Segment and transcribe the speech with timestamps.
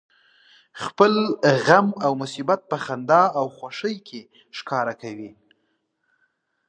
[0.83, 4.21] خپل پټ غم او مصیبت په خندا او خوښۍ کې
[4.57, 5.31] ښکاره کوي